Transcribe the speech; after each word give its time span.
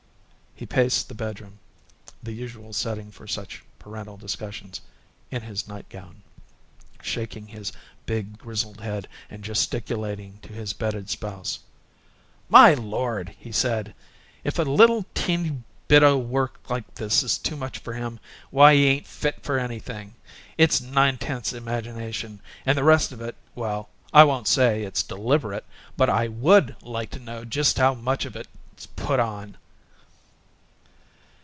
He 0.53 0.67
paced 0.67 1.07
the 1.07 1.15
bedroom 1.15 1.57
the 2.21 2.33
usual 2.33 2.71
setting 2.71 3.09
for 3.09 3.25
such 3.25 3.63
parental 3.79 4.15
discussions 4.15 4.79
in 5.31 5.41
his 5.41 5.67
nightgown, 5.67 6.21
shaking 7.01 7.47
his 7.47 7.71
big, 8.05 8.37
grizzled 8.37 8.79
head 8.79 9.07
and 9.27 9.43
gesticulating 9.43 10.37
to 10.43 10.53
his 10.53 10.73
bedded 10.73 11.09
spouse. 11.09 11.57
"My 12.47 12.75
Lord!" 12.75 13.29
he 13.39 13.51
said. 13.51 13.95
"If 14.43 14.59
a 14.59 14.63
little, 14.63 15.07
teeny 15.15 15.63
bit 15.87 16.03
o' 16.03 16.19
work 16.19 16.69
like 16.69 16.93
this 16.93 17.23
is 17.23 17.39
too 17.39 17.55
much 17.55 17.79
for 17.79 17.93
him, 17.95 18.19
why, 18.51 18.75
he 18.75 18.85
ain't 18.85 19.07
fit 19.07 19.41
for 19.43 19.57
anything! 19.57 20.13
It's 20.59 20.79
nine 20.79 21.17
tenths 21.17 21.53
imagination, 21.53 22.39
and 22.67 22.77
the 22.77 22.83
rest 22.83 23.11
of 23.11 23.19
it 23.19 23.35
well, 23.55 23.89
I 24.13 24.25
won't 24.25 24.47
say 24.47 24.83
it's 24.83 25.01
deliberate, 25.01 25.65
but 25.97 26.07
I 26.07 26.27
WOULD 26.27 26.75
like 26.83 27.09
to 27.11 27.19
know 27.19 27.45
just 27.45 27.79
how 27.79 27.95
much 27.95 28.25
of 28.25 28.35
it's 28.35 28.85
put 28.95 29.19
on!" 29.19 29.57